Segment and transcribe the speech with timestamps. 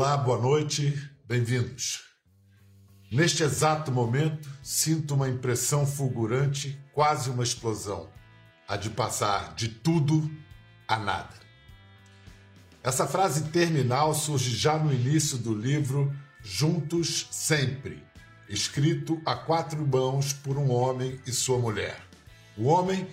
[0.00, 2.04] Olá, boa noite, bem-vindos.
[3.10, 8.08] Neste exato momento, sinto uma impressão fulgurante, quase uma explosão,
[8.68, 10.30] a de passar de tudo
[10.86, 11.34] a nada.
[12.80, 18.00] Essa frase terminal surge já no início do livro Juntos Sempre,
[18.48, 22.00] escrito a quatro mãos por um homem e sua mulher.
[22.56, 23.04] O homem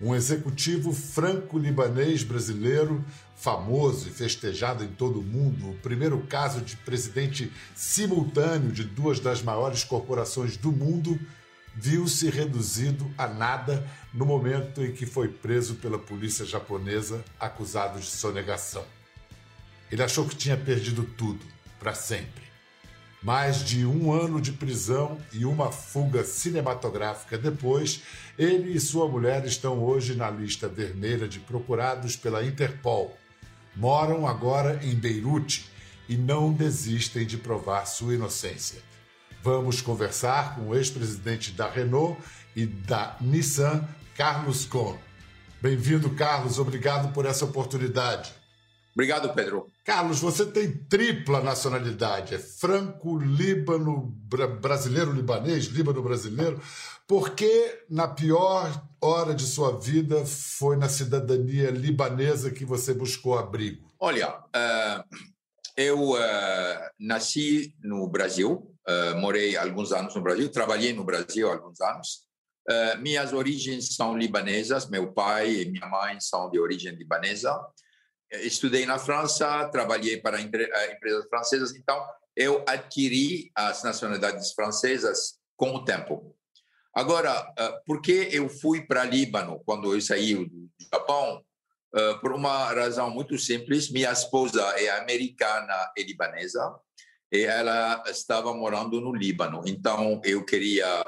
[0.00, 3.04] um executivo franco-libanês brasileiro,
[3.44, 9.20] famoso e festejado em todo o mundo, o primeiro caso de presidente simultâneo de duas
[9.20, 11.20] das maiores corporações do mundo,
[11.74, 18.06] viu-se reduzido a nada no momento em que foi preso pela polícia japonesa acusado de
[18.06, 18.82] sonegação.
[19.92, 21.44] Ele achou que tinha perdido tudo,
[21.78, 22.44] para sempre.
[23.22, 28.02] Mais de um ano de prisão e uma fuga cinematográfica depois,
[28.38, 33.14] ele e sua mulher estão hoje na lista vermelha de procurados pela Interpol.
[33.76, 35.68] Moram agora em Beirute
[36.08, 38.80] e não desistem de provar sua inocência.
[39.42, 42.20] Vamos conversar com o ex-presidente da Renault
[42.54, 44.96] e da Nissan, Carlos Kohn.
[45.60, 46.58] Bem-vindo, Carlos.
[46.58, 48.32] Obrigado por essa oportunidade.
[48.94, 49.73] Obrigado, Pedro.
[49.84, 54.16] Carlos, você tem tripla nacionalidade, é franco-líbano,
[54.62, 56.58] brasileiro-libanês, líbano-brasileiro.
[57.06, 63.38] Por que, na pior hora de sua vida, foi na cidadania libanesa que você buscou
[63.38, 63.86] abrigo?
[64.00, 65.04] Olha, uh,
[65.76, 66.18] eu uh,
[66.98, 72.24] nasci no Brasil, uh, morei alguns anos no Brasil, trabalhei no Brasil alguns anos.
[73.02, 77.54] minhas origens são libanesas, meu pai e minha mãe são de origem libanesa
[78.42, 82.04] estudei na França, trabalhei para eh, empresas francesas, então
[82.36, 86.36] eu adquiri as nacionalidades francesas com o tempo.
[86.94, 91.44] Agora, eh, por que eu fui para Líbano quando eu saí do Japão?
[91.94, 93.90] Eh, por uma razão muito simples.
[93.90, 96.74] Minha esposa é americana e libanesa
[97.32, 99.62] e ela estava morando no Líbano.
[99.66, 101.04] Então, eu queria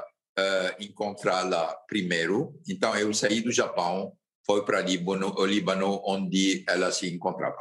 [0.79, 2.61] encontrá-la primeiro.
[2.69, 4.13] Então, eu saí do Japão
[4.47, 7.59] foi para Líbano, o Líbano, onde ela se encontrava.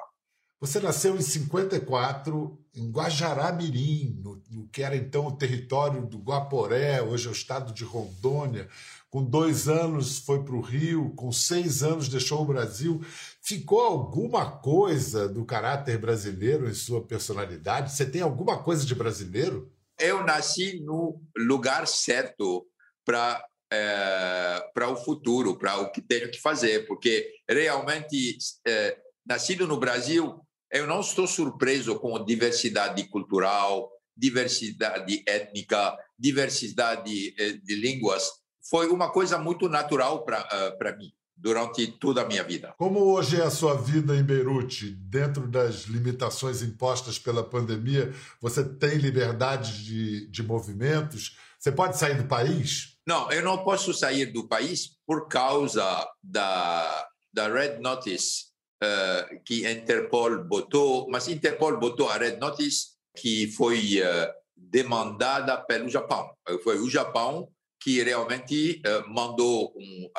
[0.62, 7.02] Você nasceu em 54 em Guajará-Mirim, no, no, que era então o território do Guaporé,
[7.02, 8.68] hoje é o estado de Rondônia.
[9.10, 13.02] Com dois anos foi para o Rio, com seis anos deixou o Brasil.
[13.42, 17.92] Ficou alguma coisa do caráter brasileiro em sua personalidade?
[17.92, 19.72] Você tem alguma coisa de brasileiro?
[19.98, 22.66] Eu nasci no lugar certo
[23.06, 23.42] para
[23.72, 28.38] é, para o futuro, para o que tenho que fazer, porque realmente,
[28.68, 30.40] é, nascido no Brasil,
[30.72, 38.30] eu não estou surpreso com diversidade cultural, diversidade étnica, diversidade é, de línguas.
[38.70, 42.74] Foi uma coisa muito natural para mim durante toda a minha vida.
[42.78, 44.92] Como hoje é a sua vida em Beirute?
[44.92, 51.38] Dentro das limitações impostas pela pandemia, você tem liberdade de, de movimentos?
[51.66, 52.96] Você pode sair do país?
[53.08, 58.52] Não, eu não posso sair do país por causa da, da Red Notice
[58.84, 65.90] uh, que Interpol botou, mas Interpol botou a Red Notice que foi uh, demandada pelo
[65.90, 66.32] Japão.
[66.64, 67.50] Foi o Japão
[67.82, 70.12] que realmente uh, mandou um,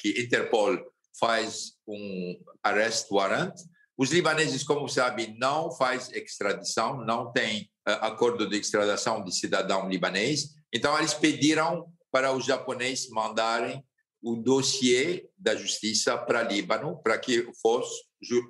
[0.00, 0.76] que Interpol
[1.20, 3.54] faz um arrest warrant.
[3.96, 10.54] Os libaneses, como sabem, não faz extradição, não tem acordo de extradição de cidadão libanês.
[10.72, 13.84] Então, eles pediram para os japoneses mandarem
[14.22, 18.02] o dossiê da justiça para Líbano, para que fosse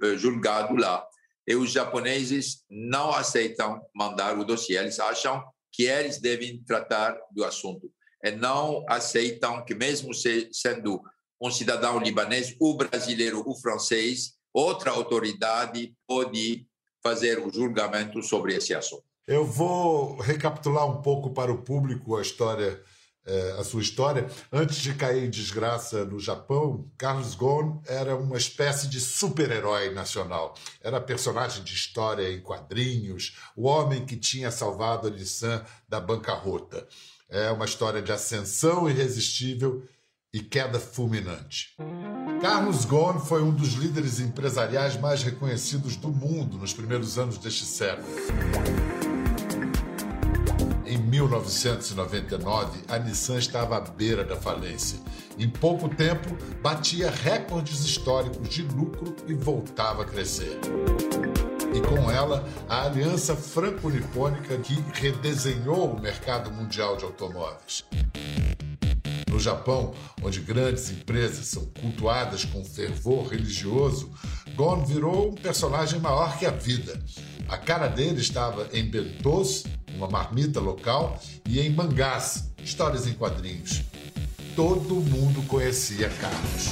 [0.03, 1.07] eh, julgado lá.
[1.47, 7.45] E os japoneses não aceitam mandar o dossiê, eles acham que eles devem tratar do
[7.45, 7.91] assunto.
[8.23, 11.01] E não aceitam que, mesmo sendo
[11.41, 16.67] um cidadão libanês, o brasileiro, o francês, outra autoridade pode
[17.03, 19.08] fazer o julgamento sobre esse assunto.
[19.29, 22.83] Eu vou recapitular um pouco para o público a história,
[23.27, 24.27] eh, a sua história.
[24.51, 30.55] Antes de cair em desgraça no Japão, Carlos Ghosn era uma espécie de super-herói nacional.
[30.81, 36.89] Era personagem de história em quadrinhos, o homem que tinha salvado a Nissan da bancarrota.
[37.29, 39.87] É uma história de ascensão irresistível
[40.33, 41.77] e queda fulminante.
[42.41, 47.67] Carlos Ghosn foi um dos líderes empresariais mais reconhecidos do mundo nos primeiros anos deste
[47.67, 48.09] século.
[50.89, 54.99] Em 1999, a Nissan estava à beira da falência.
[55.39, 60.59] Em pouco tempo, batia recordes históricos de lucro e voltava a crescer.
[61.75, 67.85] E com ela, a aliança franco-nipônica que redesenhou o mercado mundial de automóveis.
[69.39, 74.11] No Japão, onde grandes empresas são cultuadas com fervor religioso,
[74.57, 77.01] Gon virou um personagem maior que a vida.
[77.49, 79.63] A cara dele estava em Bentos,
[79.95, 83.83] uma marmita local, e em Mangás, histórias em quadrinhos.
[84.57, 86.71] Todo mundo conhecia Carlos.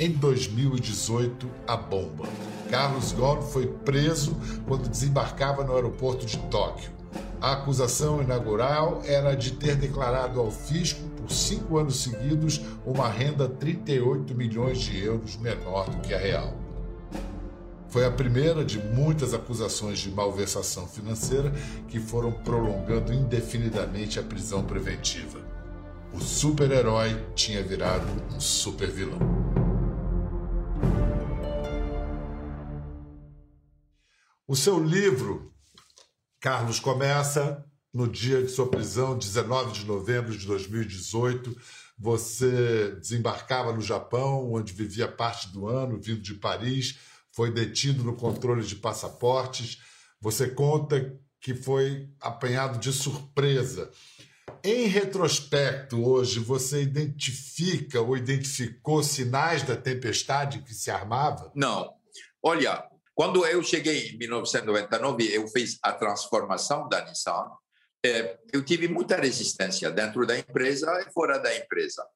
[0.00, 2.26] Em 2018, a bomba.
[2.68, 4.36] Carlos Ghosn foi preso
[4.66, 6.95] quando desembarcava no aeroporto de Tóquio.
[7.40, 13.48] A acusação inaugural era de ter declarado ao fisco por cinco anos seguidos uma renda
[13.48, 16.54] 38 milhões de euros menor do que a real.
[17.88, 21.52] Foi a primeira de muitas acusações de malversação financeira
[21.88, 25.38] que foram prolongando indefinidamente a prisão preventiva.
[26.12, 29.18] O super-herói tinha virado um super-vilão.
[34.48, 35.52] O seu livro,
[36.46, 41.56] Carlos, começa no dia de sua prisão, 19 de novembro de 2018.
[41.98, 47.00] Você desembarcava no Japão, onde vivia parte do ano, vindo de Paris,
[47.32, 49.82] foi detido no controle de passaportes.
[50.20, 53.90] Você conta que foi apanhado de surpresa.
[54.62, 61.50] Em retrospecto, hoje, você identifica ou identificou sinais da tempestade que se armava?
[61.56, 61.92] Não.
[62.40, 62.84] Olha,
[63.16, 67.50] quando eu cheguei em 1999, eu fiz a transformação da Nissan.
[68.04, 72.06] É, eu tive muita resistência dentro da empresa e fora da empresa.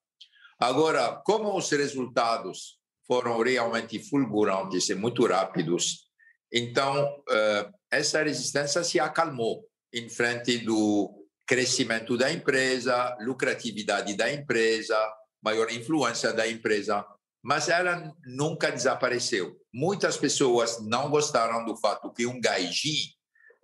[0.59, 6.07] Agora, como os resultados foram realmente fulgurantes e muito rápidos,
[6.53, 9.65] então é, essa resistência se acalmou
[9.95, 14.95] em frente do crescimento da empresa, lucratividade da empresa,
[15.43, 17.03] maior influência da empresa
[17.43, 19.57] mas ela nunca desapareceu.
[19.73, 23.15] Muitas pessoas não gostaram do fato que um gaijin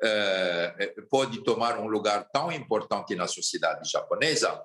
[0.03, 4.61] uh, pode tomar um lugar tão importante na sociedade japonesa.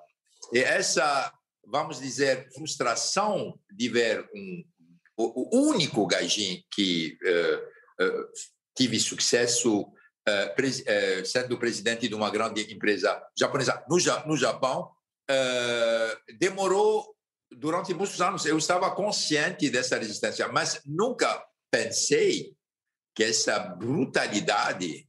[0.52, 1.32] E essa,
[1.66, 4.64] vamos dizer, frustração de ver um,
[5.16, 8.28] o único gaijin que uh, uh,
[8.76, 9.86] tive sucesso
[10.54, 10.84] pres,
[11.24, 14.88] sendo presidente de uma grande empresa japonesa no, no Japão,
[16.38, 17.11] demorou
[17.56, 22.54] durante muitos anos eu estava consciente dessa resistência, mas nunca pensei
[23.14, 25.08] que essa brutalidade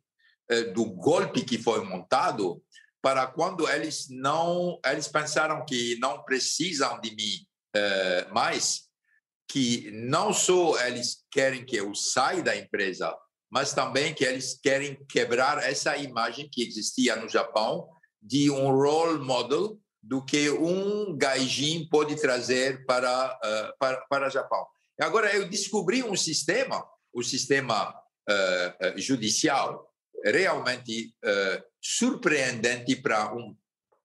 [0.50, 2.62] eh, do golpe que foi montado
[3.02, 8.84] para quando eles não eles pensaram que não precisam de mim eh, mais
[9.48, 13.16] que não só eles querem que eu saia da empresa
[13.50, 17.88] mas também que eles querem quebrar essa imagem que existia no Japão
[18.20, 24.68] de um role model do que um gaijin pode trazer para, uh, para, para Japão.
[25.00, 29.90] Agora, eu descobri um sistema, o sistema uh, judicial,
[30.26, 33.56] realmente uh, surpreendente para um,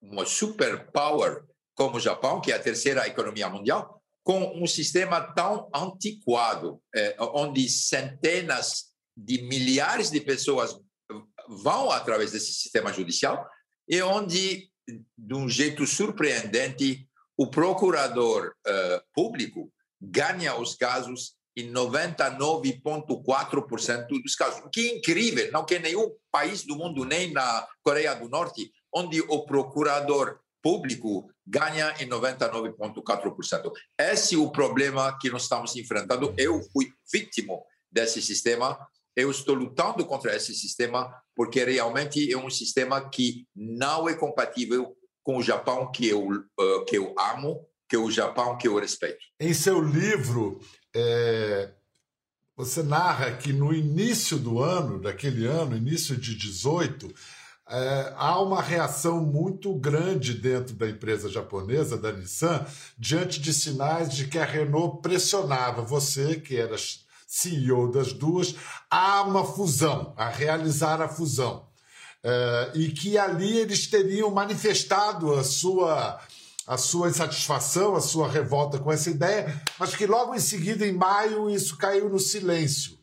[0.01, 5.71] uma superpower como o Japão, que é a terceira economia mundial, com um sistema tão
[5.75, 6.83] antiquado,
[7.19, 10.79] onde centenas de milhares de pessoas
[11.49, 13.49] vão através desse sistema judicial
[13.89, 14.68] e onde
[15.17, 24.61] de um jeito surpreendente, o procurador uh, público ganha os casos em 99,4% dos casos.
[24.65, 28.71] O que é incrível, não que nenhum país do mundo, nem na Coreia do Norte,
[28.95, 33.73] onde o procurador público ganha em 99,4%.
[33.99, 36.35] Esse é o problema que nós estamos enfrentando.
[36.37, 37.55] Eu fui vítima
[37.91, 38.79] desse sistema
[39.19, 44.97] eu estou lutando contra esse sistema porque realmente é um sistema que não é compatível
[45.25, 48.79] com o Japão que eu, uh, que eu amo, que é o Japão que eu
[48.79, 49.19] respeito.
[49.41, 50.61] Em seu livro,
[50.95, 51.73] é,
[52.57, 57.13] você narra que no início do ano, daquele ano, início de 18,
[57.69, 62.65] é, há uma reação muito grande dentro da empresa japonesa, da Nissan,
[62.97, 66.77] diante de sinais de que a Renault pressionava você, que era
[67.29, 68.55] CEO das duas,
[68.91, 71.69] a uma fusão, a realizar a fusão.
[72.25, 76.21] Uh, e que ali eles teriam manifestado a sua,
[76.67, 80.93] a sua insatisfação, a sua revolta com essa ideia, mas que logo em seguida, em
[80.93, 82.99] maio, isso caiu no silêncio.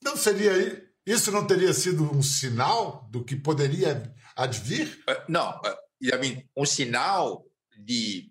[0.00, 5.02] Não seria isso não teria sido um sinal do que poderia advir?
[5.08, 7.44] Uh, não, uh, um sinal
[7.76, 8.30] de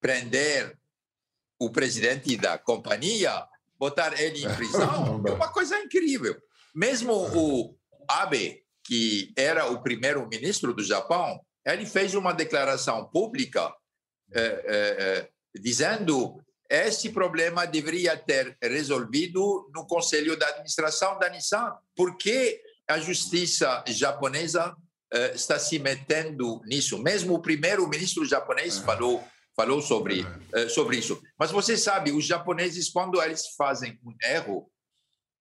[0.00, 0.76] prender
[1.58, 3.46] o presidente da companhia
[3.80, 6.36] botar ele em prisão é uma coisa incrível.
[6.74, 7.74] Mesmo o
[8.06, 13.74] Abe, que era o primeiro ministro do Japão, ele fez uma declaração pública
[14.32, 21.72] é, é, dizendo esse problema deveria ter resolvido no conselho de administração da Nissan.
[21.96, 24.76] Por que a justiça japonesa
[25.34, 26.96] está se metendo nisso?
[27.02, 29.20] Mesmo o primeiro ministro japonês falou
[29.60, 31.20] falou sobre, uh, sobre isso.
[31.38, 34.70] Mas você sabe, os japoneses, quando eles fazem um erro,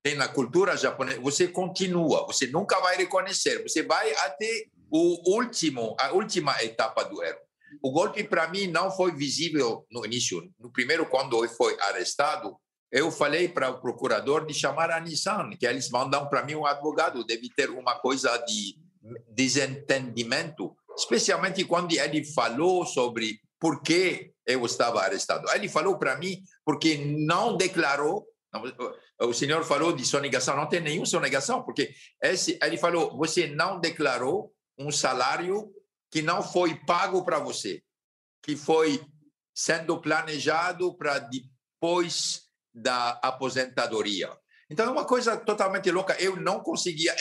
[0.03, 5.95] tem na cultura japonesa, você continua, você nunca vai reconhecer, você vai até o último,
[5.99, 7.39] a última etapa do erro.
[7.81, 10.41] O golpe para mim não foi visível no início.
[10.59, 12.57] No primeiro, quando ele foi arrestado,
[12.91, 16.65] eu falei para o procurador de chamar a Nissan, que eles mandam para mim um
[16.65, 18.75] advogado, deve ter uma coisa de
[19.29, 25.49] desentendimento, especialmente quando ele falou sobre por que eu estava arrestado.
[25.51, 28.25] Ele falou para mim porque não declarou
[29.19, 33.79] o senhor falou de sonegação, não tem nenhuma sonegação, porque esse, ele falou, você não
[33.79, 35.71] declarou um salário
[36.09, 37.83] que não foi pago para você,
[38.41, 39.05] que foi
[39.53, 44.35] sendo planejado para depois da aposentadoria.
[44.69, 46.15] Então, é uma coisa totalmente louca.
[46.19, 47.13] Eu não conseguia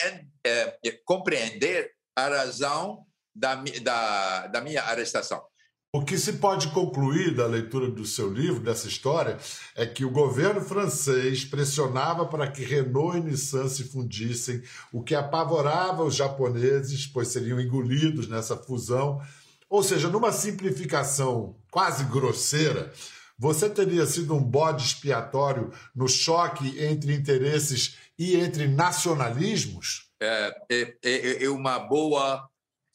[0.45, 3.05] é, compreender a razão
[3.35, 5.43] da, da, da minha arrestação.
[5.91, 9.39] O que se pode concluir da leitura do seu livro, dessa história,
[9.75, 14.61] é que o governo francês pressionava para que Renault e Nissan se fundissem,
[14.93, 19.19] o que apavorava os japoneses, pois seriam engolidos nessa fusão.
[19.67, 22.93] Ou seja, numa simplificação quase grosseira,
[23.35, 30.11] você teria sido um bode expiatório no choque entre interesses e entre nacionalismos?
[30.21, 32.47] É, é, é, é uma boa.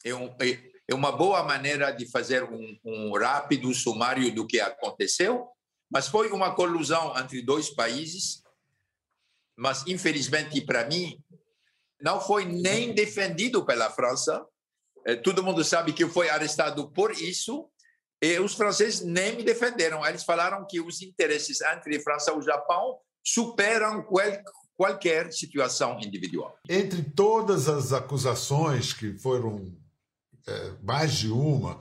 [0.04, 4.60] É um, é é uma boa maneira de fazer um, um rápido sumário do que
[4.60, 5.48] aconteceu,
[5.90, 8.42] mas foi uma colusão entre dois países.
[9.56, 11.18] Mas, infelizmente, para mim,
[12.00, 14.44] não foi nem defendido pela França.
[15.06, 17.70] É, todo mundo sabe que foi arrestado por isso,
[18.20, 20.04] e os franceses nem me defenderam.
[20.04, 24.26] Eles falaram que os interesses entre França e o Japão superam qual,
[24.76, 26.58] qualquer situação individual.
[26.68, 29.72] Entre todas as acusações que foram
[30.46, 31.80] é, mais de uma,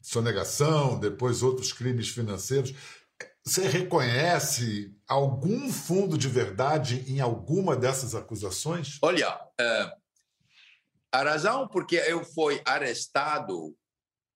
[0.00, 2.74] sonegação, depois outros crimes financeiros.
[3.44, 8.98] Você reconhece algum fundo de verdade em alguma dessas acusações?
[9.02, 9.92] Olha, é,
[11.12, 13.76] a razão por que eu fui arrestado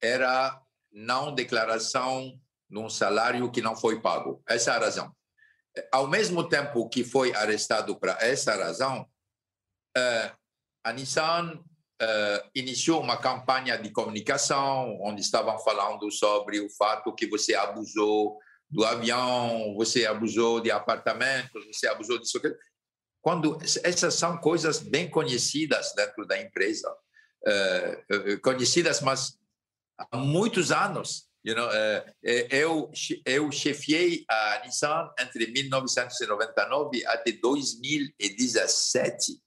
[0.00, 0.61] era
[0.92, 4.42] não declaração de um salário que não foi pago.
[4.46, 5.16] Essa é a razão.
[5.92, 9.08] Ao mesmo tempo que foi arrestado para essa razão,
[9.96, 10.32] é,
[10.85, 11.62] a Nissan
[12.03, 18.38] uh, iniciou uma campanha de comunicação onde estavam falando sobre o fato que você abusou
[18.69, 22.41] do avião, você abusou de apartamentos, você abusou disso.
[23.23, 26.95] Quando essas são coisas bem conhecidas dentro da empresa,
[27.47, 29.38] uh, conhecidas, mas
[29.99, 31.26] há muitos anos.
[31.45, 32.91] You know, uh, eu,
[33.25, 39.41] eu chefiei a Nissan entre 1999 até 2017.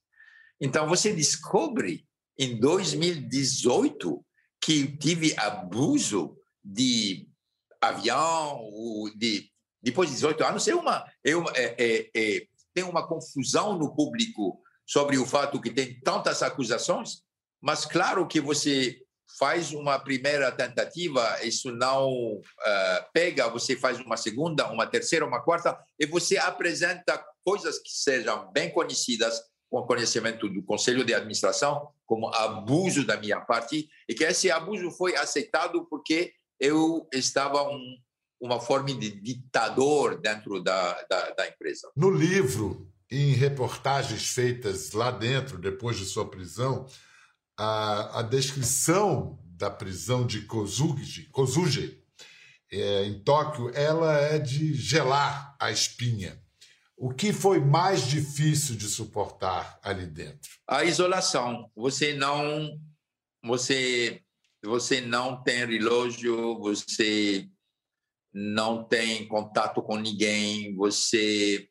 [0.61, 2.08] Então, você descobre
[2.39, 4.25] em 2018
[4.61, 7.27] que tive abuso de
[7.81, 8.63] avião,
[9.15, 9.49] de
[9.81, 14.61] depois de 18 anos, é uma, é uma é, é, tem uma confusão no público
[14.85, 17.21] sobre o fato que tem tantas acusações,
[17.61, 18.97] mas claro que você
[19.37, 22.41] faz uma primeira tentativa, isso não uh,
[23.13, 28.51] pega, você faz uma segunda, uma terceira, uma quarta, e você apresenta coisas que sejam
[28.51, 34.23] bem conhecidas, com conhecimento do Conselho de Administração como abuso da minha parte e que
[34.23, 37.97] esse abuso foi aceitado porque eu estava um,
[38.41, 41.91] uma forma de ditador dentro da, da, da empresa.
[41.95, 46.87] No livro, em reportagens feitas lá dentro, depois de sua prisão,
[47.57, 52.01] a, a descrição da prisão de Kozugi, Kozuge,
[52.71, 56.41] é, em Tóquio, ela é de gelar a espinha.
[57.01, 60.51] O que foi mais difícil de suportar ali dentro?
[60.67, 61.71] A isolação.
[61.73, 62.77] Você não,
[63.41, 64.21] você,
[64.61, 67.47] você não tem relógio, você
[68.33, 71.69] não tem contato com ninguém, você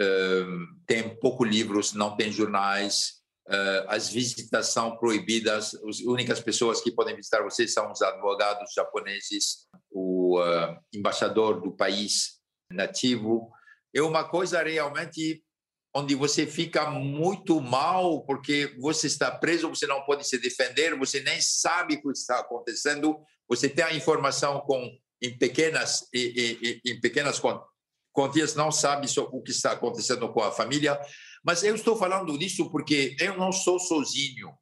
[0.00, 5.74] uh, tem poucos livros, não tem jornais, uh, as visitas são proibidas.
[5.74, 11.76] As únicas pessoas que podem visitar você são os advogados japoneses, o uh, embaixador do
[11.76, 12.40] país
[12.72, 13.52] nativo
[13.94, 15.42] é uma coisa realmente
[15.94, 21.20] onde você fica muito mal porque você está preso, você não pode se defender, você
[21.20, 27.00] nem sabe o que está acontecendo, você tem a informação com em pequenas em, em
[27.00, 27.40] pequenas
[28.12, 30.98] quantias, não sabe o que está acontecendo com a família.
[31.44, 34.52] Mas eu estou falando disso porque eu não sou sozinho.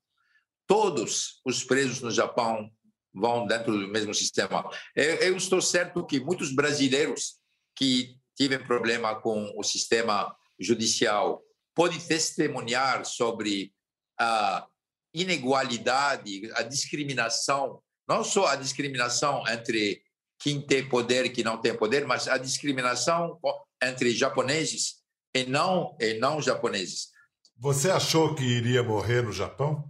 [0.66, 2.70] Todos os presos no Japão
[3.12, 4.68] vão dentro do mesmo sistema.
[4.94, 7.38] Eu, eu estou certo que muitos brasileiros
[7.74, 11.42] que tive problema com o sistema judicial,
[11.74, 13.70] pode testemunhar sobre
[14.18, 14.66] a
[15.12, 20.02] inigualdade, a discriminação, não só a discriminação entre
[20.38, 23.38] quem tem poder e quem não tem poder, mas a discriminação
[23.82, 25.02] entre japoneses
[25.34, 27.10] e não, e não japoneses.
[27.58, 29.84] Você achou que iria morrer no Japão?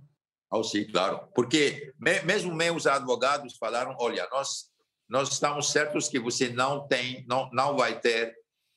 [0.51, 1.29] Oh, sim, claro.
[1.37, 4.71] Porque mesmo meus advogados falaram, olha, nós
[5.11, 8.33] nós estamos certos que você não tem, não, não vai ter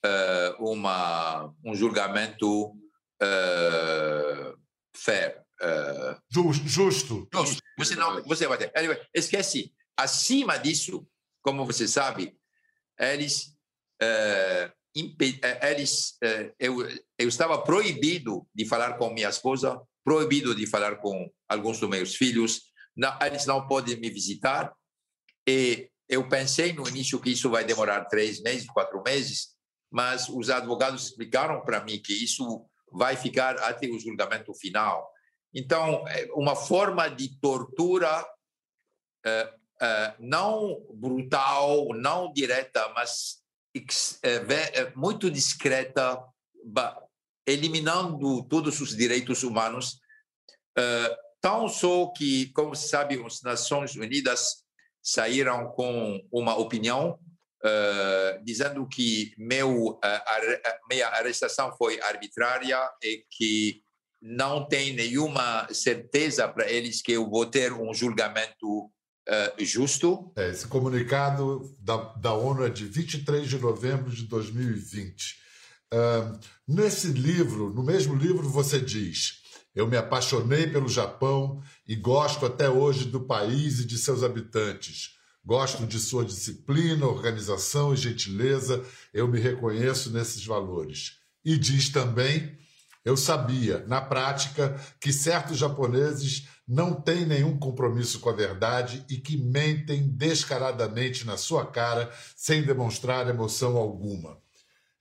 [0.06, 2.72] uh, uma um julgamento
[3.22, 4.60] uh,
[4.96, 5.42] fair.
[5.62, 7.28] Uh, justo, justo.
[7.34, 7.62] Justo.
[7.78, 8.72] Você não, você vai ter.
[8.76, 9.74] Anyway, esquece.
[9.98, 11.08] Acima disso,
[11.42, 12.36] como você sabe,
[13.00, 13.54] eles
[15.62, 16.18] eles
[16.60, 16.82] eu,
[17.18, 22.16] eu estava proibido de falar com minha esposa, proibido de falar com alguns dos meus
[22.16, 22.64] filhos.
[22.96, 24.74] Não, eles não podem me visitar
[25.48, 29.50] e eu pensei no início que isso vai demorar três meses, quatro meses,
[29.94, 35.08] mas os advogados explicaram para mim que isso vai ficar até o julgamento final.
[35.54, 38.26] Então, é uma forma de tortura
[39.24, 43.44] é, é, não brutal, não direta, mas
[44.96, 46.24] muito discreta,
[47.46, 50.00] eliminando todos os direitos humanos.
[51.42, 54.64] Tão só que, como se sabe, as Nações Unidas
[55.02, 57.20] saíram com uma opinião
[57.64, 60.00] uh, dizendo que meu, uh,
[60.90, 63.82] minha arrestação foi arbitrária e que
[64.22, 68.92] não tem nenhuma certeza para eles que eu vou ter um julgamento uh,
[69.66, 70.32] justo.
[70.38, 75.42] É, esse comunicado da, da ONU é de 23 de novembro de 2020.
[75.94, 79.44] Uh, nesse livro, no mesmo livro, você diz
[79.76, 85.16] eu me apaixonei pelo Japão e gosto até hoje do país e de seus habitantes.
[85.46, 88.84] Gosto de sua disciplina, organização e gentileza.
[89.14, 91.20] Eu me reconheço nesses valores.
[91.44, 92.58] E diz também:
[93.04, 99.18] eu sabia, na prática, que certos japoneses não têm nenhum compromisso com a verdade e
[99.18, 104.38] que mentem descaradamente na sua cara sem demonstrar emoção alguma.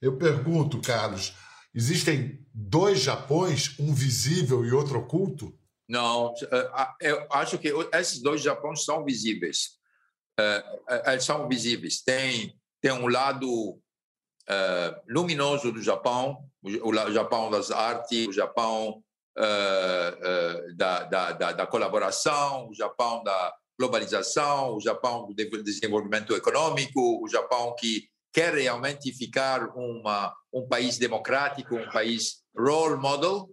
[0.01, 1.33] Eu pergunto, Carlos,
[1.75, 5.57] Existem dois Japões, um visível e outro oculto?
[5.89, 9.79] Não, eh, eu acho que esses dois Japões são visíveis.
[10.39, 12.01] Eh, eh, eles são visíveis.
[12.01, 13.79] Tem, tem um lado
[15.07, 19.01] luminoso do Japão, o Japão das artes, o Japão
[20.75, 27.29] da, da, da, da colaboração, o Japão da globalização, o Japão do desenvolvimento econômico, o
[27.29, 33.49] Japão que quer realmente ficar uma, um país democrático, um país role model.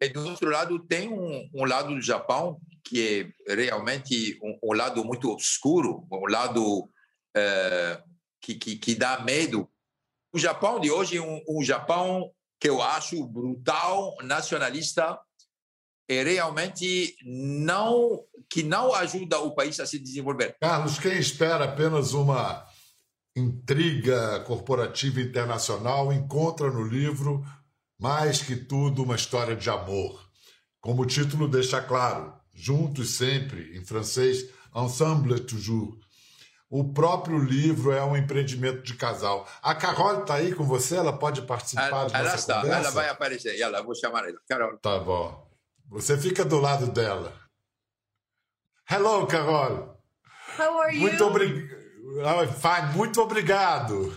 [0.00, 4.72] E do outro lado tem um, um lado do Japão que é realmente um, um
[4.72, 6.88] lado muito obscuro, um lado
[7.36, 8.02] é,
[8.40, 9.68] que, que, que, dá medo.
[10.32, 15.18] O Japão de hoje é um, um Japão que eu acho brutal, nacionalista,
[16.08, 20.56] e realmente não que não ajuda o país a se desenvolver.
[20.60, 22.66] Carlos, quem espera apenas uma
[23.36, 27.44] intriga corporativa internacional, encontra no livro,
[27.98, 30.28] mais que tudo, uma história de amor.
[30.80, 35.98] Como o título deixa claro, juntos sempre, em francês, ensemble toujours.
[36.68, 39.48] O próprio livro é um empreendimento de casal.
[39.60, 40.94] A Carol está aí com você?
[40.96, 42.78] Ela pode participar ela, de ela está, conversa?
[42.78, 43.60] Ela vai aparecer.
[43.60, 44.38] Ela, vou chamar ela.
[44.48, 44.78] Carol.
[44.78, 45.50] Tá bom.
[45.88, 47.34] Você fica do lado dela.
[48.88, 50.00] Hello, Carol.
[50.56, 51.00] How are you?
[51.00, 51.80] Muito obrigado.
[52.60, 52.96] Fine.
[52.96, 54.12] Muito obrigado.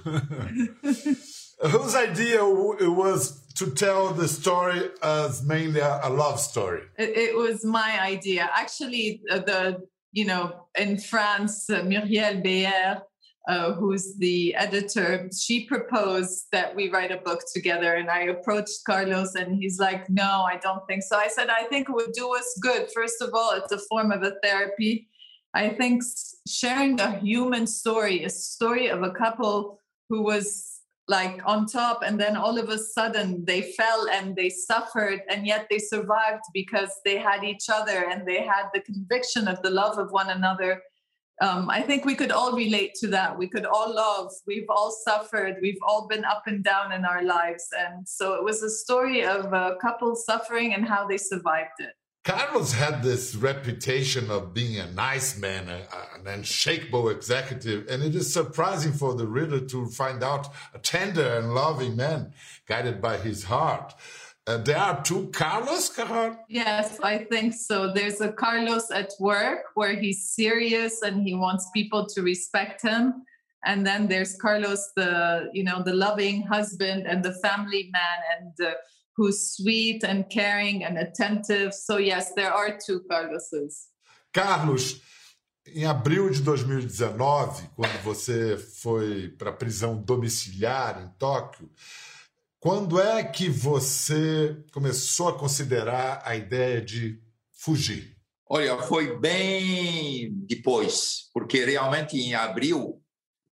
[1.71, 6.81] Whose idea it was to tell the story as mainly a, love story?
[6.97, 8.49] It, was my idea.
[8.53, 13.01] Actually, the you know in France, uh, Muriel Beyer,
[13.47, 17.93] uh, who's the editor, she proposed that we write a book together.
[17.93, 21.63] And I approached Carlos, and he's like, "No, I don't think so." I said, "I
[21.63, 22.89] think it would do us good.
[22.93, 25.07] First of all, it's a form of a therapy."
[25.53, 26.03] I think
[26.47, 30.72] sharing a human story, a story of a couple who was
[31.07, 35.45] like on top and then all of a sudden they fell and they suffered and
[35.45, 39.69] yet they survived because they had each other and they had the conviction of the
[39.69, 40.81] love of one another.
[41.41, 43.37] Um, i think we could all relate to that.
[43.37, 44.31] We could all love.
[44.47, 45.57] We've all suffered.
[45.61, 47.67] We've all been up and down in our lives.
[47.77, 51.93] And so it was a story of a couple suffering and how they survived it
[52.23, 58.31] Carlos had this reputation of being a nice man, an unshakable executive, and it is
[58.31, 62.31] surprising for the reader to find out a tender and loving man
[62.65, 63.93] guided by his heart.
[64.47, 66.37] Uh, there are two Carlos, Carol?
[66.47, 67.93] Yes, I think so.
[67.93, 73.23] There's a Carlos at work where he's serious and he wants people to respect him.
[73.65, 78.67] And then there's Carlos, the you know the loving husband and the family man and
[78.67, 78.73] uh,
[79.17, 81.73] who's sweet and caring and attentive.
[81.73, 83.89] So, yes, there are two Carloses.
[84.33, 85.01] Carlos,
[85.67, 91.69] em abril de 2019, quando você foi para a prisão domiciliar em Tóquio,
[92.63, 97.21] Quando é que você começou a considerar a ideia de
[97.51, 98.15] fugir?
[98.49, 103.03] Olha, foi bem depois, porque realmente em abril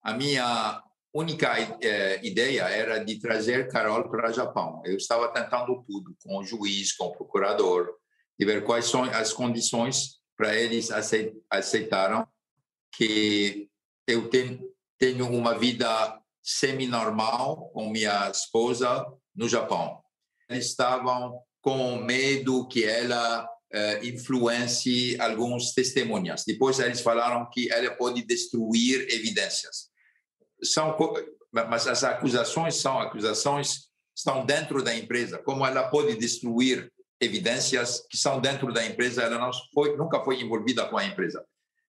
[0.02, 0.82] a minha
[1.16, 4.82] única eh, ideia era de trazer Carol para o Japão.
[4.84, 7.94] Eu estava tentando tudo com o juiz, com o procurador,
[8.38, 10.90] de ver quais são as condições para eles
[11.50, 12.26] aceitaram
[12.94, 13.68] que
[14.06, 20.00] eu tenho, uma vida semi-normal com minha esposa no Japão.
[20.48, 26.44] Eles estavam com medo que ela uh, influencie alguns testemunhas.
[26.46, 29.90] Depois eles falaram que ela pode destruir evidências.
[30.62, 30.96] São,
[31.52, 35.38] mas as acusações são acusações estão dentro da empresa.
[35.38, 36.90] Como ela pode destruir
[37.20, 39.22] evidências que são dentro da empresa?
[39.22, 41.44] Ela não foi, nunca foi envolvida com a empresa.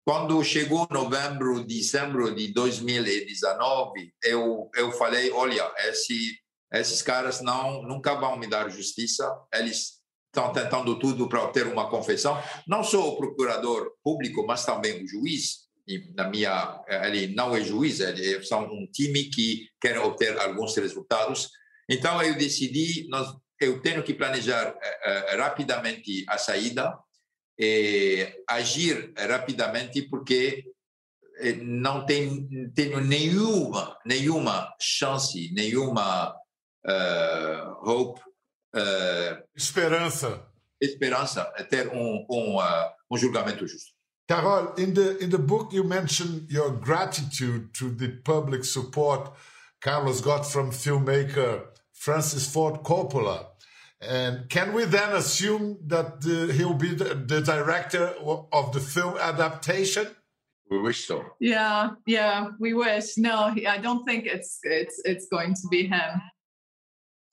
[0.03, 6.39] Quando chegou novembro, dezembro de 2019, eu eu falei, olha, esse,
[6.73, 9.27] esses caras não nunca vão me dar justiça.
[9.53, 12.37] Eles estão tentando tudo para obter uma confissão.
[12.67, 15.64] Não sou o procurador público, mas também o juiz.
[15.87, 20.75] E na minha, ele não é juiz, ele são um time que quer obter alguns
[20.75, 21.49] resultados.
[21.89, 26.97] Então eu decidi, nós, eu tenho que planejar uh, rapidamente a saída
[27.59, 30.65] é, agir rapidamente porque
[31.37, 36.35] é, não tem, tenho nenhuma nenhuma chance nenhuma
[36.85, 38.21] uh, hope
[38.75, 40.45] uh, esperança
[40.81, 42.57] esperança é ter um um,
[43.09, 43.93] um julgamento justo
[44.27, 49.31] Carol, in the in the book you mention your gratitude to the public support
[49.81, 53.45] Carlos got from filmmaker Francis Ford Coppola
[54.01, 58.13] And can we then assume that the, he'll be the, the, director
[58.51, 60.07] of the film adaptation?
[60.69, 61.23] We wish so.
[61.39, 63.17] Yeah, yeah, we wish.
[63.17, 66.21] No, I don't think it's it's it's going to be him.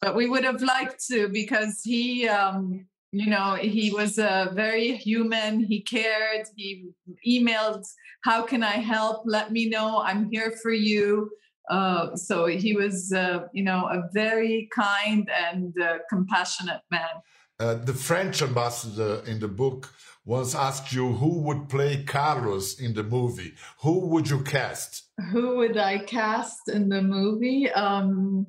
[0.00, 4.54] But we would have liked to because he, um, you know, he was a uh,
[4.54, 5.62] very human.
[5.62, 6.46] He cared.
[6.56, 6.88] He
[7.28, 7.84] emailed,
[8.24, 9.22] "How can I help?
[9.26, 10.02] Let me know.
[10.02, 11.30] I'm here for you."
[11.70, 17.14] Uh, so he was, uh, you know, a very kind and uh, compassionate man.
[17.60, 19.92] Uh, the French ambassador in the book
[20.24, 23.52] once asked you who would play Carlos in the movie.
[23.82, 25.04] Who would you cast?
[25.30, 27.70] Who would I cast in the movie?
[27.70, 28.46] Um,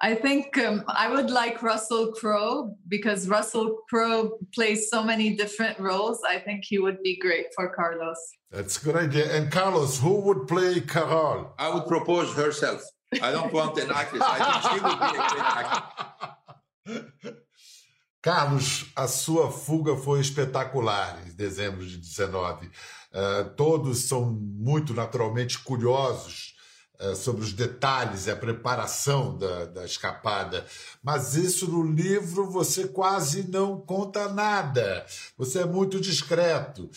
[0.00, 5.78] I think um, I would like Russell Crowe because Russell Crowe plays so many different
[5.78, 6.20] roles.
[6.28, 8.18] I think he would be great for Carlos.
[8.50, 9.34] That's a good idea.
[9.34, 11.54] And Carlos, who would play Carol?
[11.58, 12.82] I would propose herself.
[13.22, 14.22] I don't want an actress.
[14.22, 15.44] I think she would be a great
[17.14, 17.34] actress.
[18.22, 22.66] Carlos, a sua fuga foi espetacular em dezembro de 19.
[22.66, 22.70] Uh,
[23.14, 26.55] eh, todos são muito naturalmente curiosos
[27.14, 30.66] sobre os detalhes e a preparação da, da escapada,
[31.02, 35.04] mas isso no livro você quase não conta nada.
[35.36, 36.88] Você é muito discreto.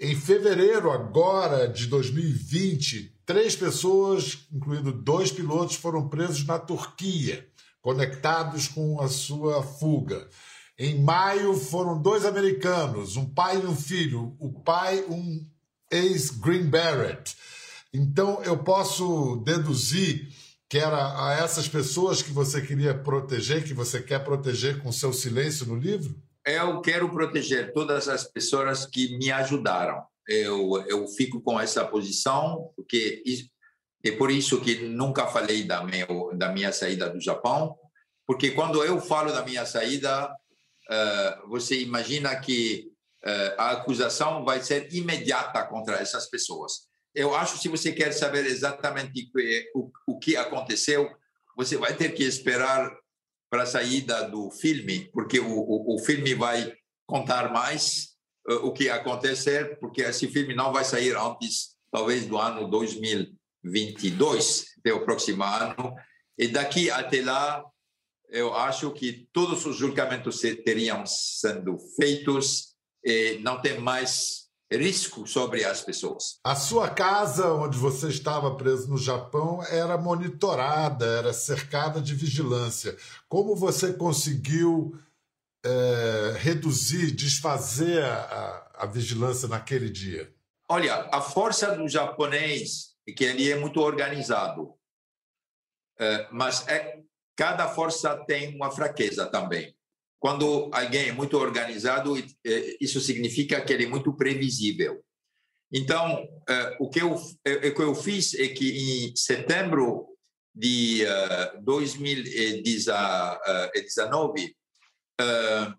[0.00, 7.46] Em fevereiro agora de 2020, três pessoas, incluindo dois pilotos, foram presos na Turquia,
[7.82, 10.28] conectados com a sua fuga.
[10.78, 15.44] Em maio foram dois americanos, um pai e um filho, o pai um
[15.90, 17.36] ex-Green Beret.
[17.92, 20.28] Então eu posso deduzir
[20.68, 25.12] que era a essas pessoas que você queria proteger, que você quer proteger com seu
[25.12, 26.14] silêncio no livro?
[26.54, 30.02] eu quero proteger todas as pessoas que me ajudaram.
[30.26, 33.22] Eu, eu fico com essa posição, porque
[34.04, 37.76] é por isso que nunca falei da, meu, da minha saída do Japão,
[38.26, 42.90] porque quando eu falo da minha saída, uh, você imagina que
[43.24, 46.87] uh, a acusação vai ser imediata contra essas pessoas.
[47.18, 49.28] Eu acho que se você quer saber exatamente
[49.74, 51.10] o, o que aconteceu,
[51.56, 52.96] você vai ter que esperar
[53.50, 56.72] para a saída do filme, porque o, o, o filme vai
[57.08, 58.10] contar mais
[58.48, 64.66] uh, o que acontecer, porque esse filme não vai sair antes, talvez, do ano 2022,
[64.78, 65.96] até o próximo ano.
[66.38, 67.64] E daqui até lá,
[68.28, 75.64] eu acho que todos os julgamentos teriam sendo feitos e não tem mais risco sobre
[75.64, 76.38] as pessoas.
[76.44, 82.96] A sua casa, onde você estava preso no Japão, era monitorada, era cercada de vigilância.
[83.28, 84.98] Como você conseguiu
[85.64, 90.32] é, reduzir, desfazer a, a, vigilância naquele dia?
[90.68, 94.74] Olha, a força do japonês é que ele é muito organizado,
[95.98, 97.00] é, mas é,
[97.34, 99.74] cada força tem uma fraqueza também.
[100.18, 105.00] Quando alguém é muito organizado, é, isso significa que ele é muito previsível.
[105.72, 110.08] Então, é, o que eu, é, o que eu fiz é que em setembro
[110.54, 114.56] de uh, 2019,
[115.20, 115.74] uh,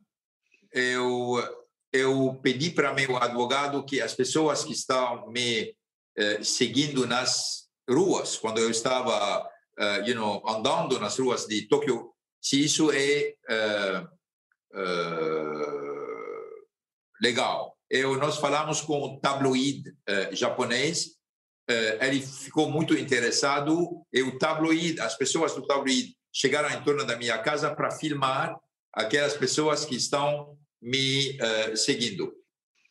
[0.72, 1.44] eu,
[1.92, 5.76] eu pedi para meu advogado que as pessoas que estão me
[6.44, 9.50] seguindo nas ruas, quando eu estava
[10.06, 13.34] you know, andando nas ruas de Tóquio, se isso é
[17.22, 17.76] legal.
[17.90, 19.94] Eu, nós falamos com o tabloide
[20.32, 21.20] japonês
[21.70, 27.06] eh, ele ficou muito interessado e o tabloide, as pessoas do tabloide chegaram em torno
[27.06, 28.58] da minha casa para filmar
[28.92, 32.34] aquelas pessoas que estão me uh, seguindo.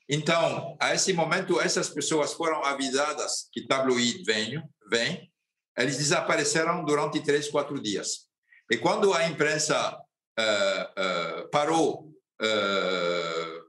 [0.09, 5.29] Então, a esse momento, essas pessoas foram avisadas que tabloide vem, vem,
[5.77, 8.29] eles desapareceram durante três, quatro dias.
[8.71, 9.99] E quando a imprensa
[10.39, 12.09] uh, uh, parou,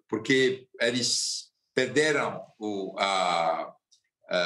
[0.07, 3.73] porque eles perderam o, a,
[4.29, 4.37] a,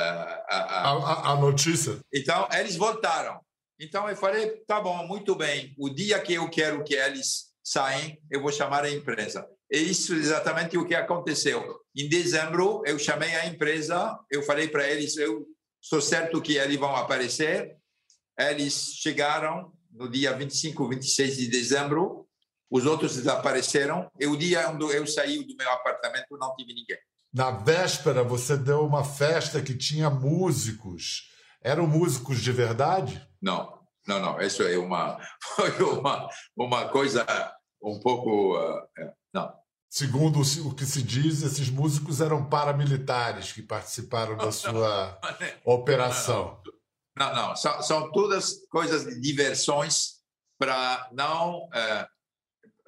[0.50, 2.00] a, a, notícia.
[2.14, 3.40] Então, eles voltaram.
[3.80, 5.74] Então, eu falei, tá bom, muito bem.
[5.78, 9.46] O dia que eu quero que eles saem, eu vou chamar a empresa.
[9.72, 11.82] E isso é exatamente o que aconteceu.
[11.96, 15.46] Em dezembro, eu chamei a empresa, eu falei para eles, eu
[15.82, 17.76] sou certo que eles vão aparecer.
[18.38, 22.28] Eles chegaram no dia 25, 26 de dezembro,
[22.70, 24.10] os outros desapareceram.
[24.20, 26.98] E o dia onde eu saí do meu apartamento, não tive ninguém.
[27.34, 31.32] Na véspera, você deu uma festa que tinha músicos.
[31.62, 33.28] Eram músicos de verdade?
[33.42, 34.42] Não, não, não.
[34.42, 35.18] Isso é uma,
[35.56, 37.26] foi uma, uma coisa
[37.82, 38.58] um pouco.
[38.58, 39.54] Uh, não.
[39.90, 45.20] Segundo o que se diz, esses músicos eram paramilitares que participaram da sua
[45.64, 46.60] operação.
[46.63, 46.63] Não,
[47.16, 47.56] não.
[47.56, 50.14] São, são todas coisas de diversões
[50.58, 52.08] para não, uh,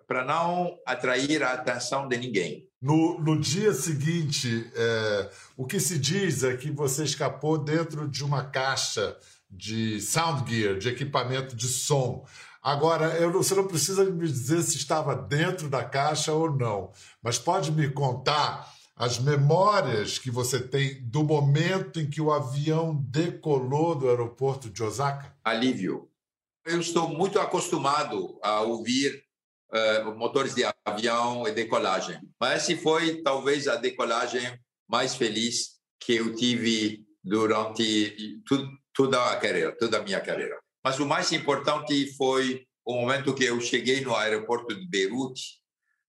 [0.08, 2.68] para não atrair a atenção de ninguém.
[2.82, 8.24] No, no dia seguinte, é, o que se diz é que você escapou dentro de
[8.24, 9.18] uma caixa
[9.50, 12.28] de sound gear, de equipamento de som.
[12.62, 16.92] Agora, não, você não precisa me dizer se estava dentro da caixa ou não,
[17.24, 22.96] mas pode me contar as memórias que você tem do momento em que o avião
[23.10, 25.36] decolou do aeroporto de Osaka?
[25.44, 26.10] Alívio.
[26.66, 29.24] Eu estou muito acostumado a ouvir
[29.72, 32.20] uh, motores de avião e decolagem.
[32.40, 39.36] Mas esse foi talvez a decolagem mais feliz que eu tive durante tu, toda a
[39.36, 40.58] carreira, toda a minha carreira.
[40.84, 45.60] Mas o mais importante foi o momento que eu cheguei no aeroporto de Beirute,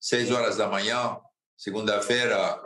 [0.01, 1.19] seis horas da manhã,
[1.57, 2.63] segunda-feira,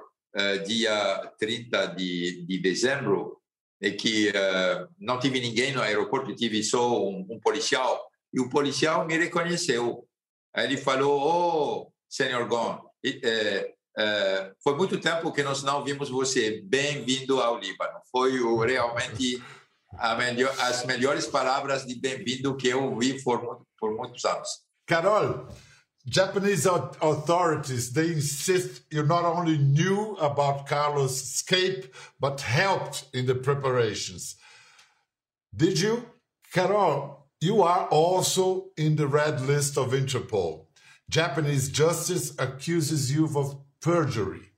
[0.64, 3.40] dia 30 de, de dezembro,
[3.81, 8.09] e que uh, não tive ninguém no aeroporto, tive só um, um policial.
[8.33, 10.07] E o policial me reconheceu.
[10.55, 16.11] Aí ele falou: oh, senhor Gon, é, é, foi muito tempo que nós não vimos
[16.11, 16.61] você.
[16.64, 18.01] Bem-vindo ao Líbano.
[18.12, 19.43] Foi o, realmente
[20.19, 24.49] melhor, as melhores palavras de bem-vindo que eu ouvi por, por muitos anos.
[24.87, 25.49] Carol,
[26.09, 33.35] Japanese authorities they insist you not only knew about Carlos' escape but helped in the
[33.35, 34.37] preparations.
[35.55, 36.07] Did you,
[36.53, 37.27] Carol?
[37.41, 40.67] You are also in the red list of Interpol.
[41.09, 44.53] Japanese justice accuses you of perjury.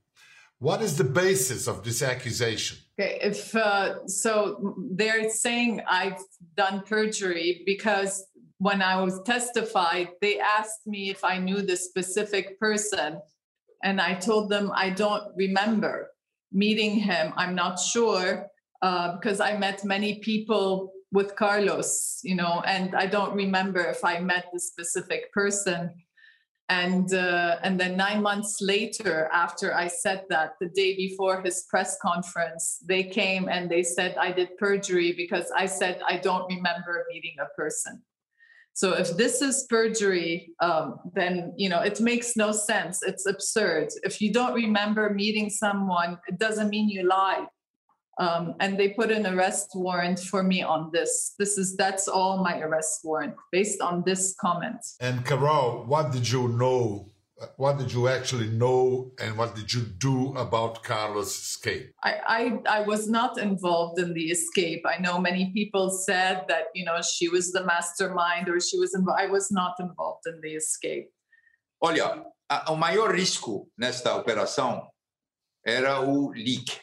[0.58, 2.78] What is the basis of this accusation?
[3.00, 6.20] Okay, if uh, so, they're saying I've
[6.56, 8.26] done perjury because
[8.58, 13.20] when I was testified, they asked me if I knew the specific person,
[13.82, 16.10] and I told them I don't remember
[16.52, 17.32] meeting him.
[17.36, 18.46] I'm not sure
[18.82, 24.04] uh, because I met many people with Carlos, you know, and I don't remember if
[24.04, 25.90] I met the specific person.
[26.80, 31.66] And uh, and then nine months later, after I said that, the day before his
[31.68, 36.46] press conference, they came and they said I did perjury because I said I don't
[36.48, 38.02] remember meeting a person.
[38.72, 43.02] So if this is perjury, um, then you know it makes no sense.
[43.02, 43.88] It's absurd.
[44.02, 47.48] If you don't remember meeting someone, it doesn't mean you lied
[48.18, 51.34] um, and they put an arrest warrant for me on this.
[51.38, 54.80] This is that's all my arrest warrant based on this comment.
[55.00, 57.08] And Carol, what did you know?
[57.56, 61.90] What did you actually know, and what did you do about Carlos' escape?
[62.04, 64.82] I, I I was not involved in the escape.
[64.86, 68.94] I know many people said that you know she was the mastermind or she was
[68.94, 69.20] involved.
[69.20, 71.10] I was not involved in the escape.
[71.82, 72.24] Olha,
[72.68, 74.86] o maior risco nesta operação
[75.66, 76.80] era o leak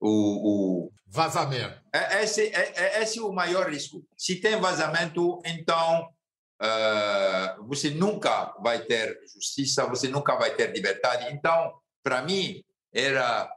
[0.00, 0.92] o, o...
[1.06, 1.80] vazamento.
[1.92, 4.04] É, esse, é, é, esse é o maior risco.
[4.16, 6.08] Se tem vazamento, então
[6.62, 11.32] uh, você nunca vai ter justiça, você nunca vai ter liberdade.
[11.32, 13.50] Então, para mim, era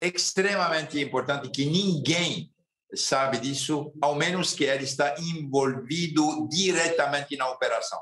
[0.00, 2.52] extremamente importante que ninguém
[2.94, 8.00] sabe disso, ao menos que ele está envolvido diretamente na operação.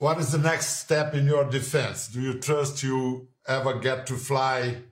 [0.00, 2.10] What is the next step in your defense?
[2.10, 4.82] Do you trust you ever get to fly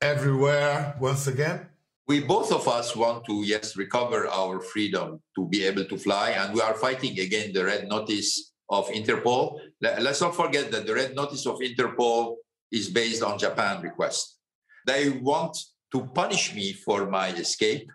[0.00, 1.66] everywhere once again?
[2.08, 6.30] We both of us want to, yes, recover our freedom to be able to fly,
[6.30, 9.58] and we are fighting again the red notice of Interpol.
[9.80, 12.36] Let's not forget that the red notice of Interpol
[12.70, 14.38] is based on Japan request.
[14.86, 15.56] They want
[15.92, 17.90] to punish me for my escape,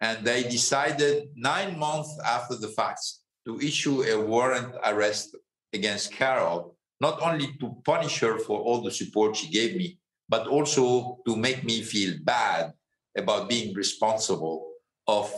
[0.00, 5.34] and they decided nine months after the facts to issue a warrant arrest
[5.72, 10.46] against Carol, not only to punish her for all the support she gave me, but
[10.46, 12.72] also to make me feel bad
[13.16, 14.66] about being responsible
[15.06, 15.30] of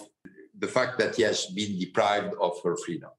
[0.58, 3.10] the fact that he has been deprived of her freedom.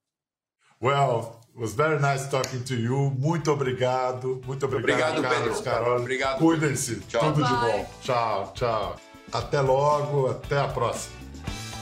[0.81, 3.11] Well, it was very nice talking to you.
[3.17, 4.41] Muito obrigado.
[4.45, 5.63] Muito obrigado, obrigado Carlos Pedro.
[5.63, 5.99] Carol.
[5.99, 6.39] Obrigado.
[6.39, 6.95] Cuidem-se.
[7.01, 7.71] Tudo de Bye.
[7.71, 7.89] bom.
[8.01, 8.95] Tchau, tchau.
[9.31, 10.27] Até logo.
[10.31, 11.15] Até a próxima.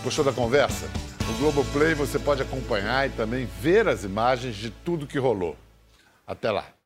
[0.04, 0.88] Gostou da conversa?
[1.28, 5.56] No Globoplay você pode acompanhar e também ver as imagens de tudo que rolou.
[6.26, 6.77] Até lá.